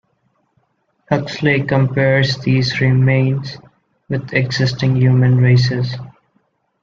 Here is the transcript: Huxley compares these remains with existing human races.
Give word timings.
Huxley 1.11 1.61
compares 1.61 2.39
these 2.39 2.81
remains 2.81 3.57
with 4.09 4.33
existing 4.33 4.95
human 4.95 5.37
races. 5.37 5.93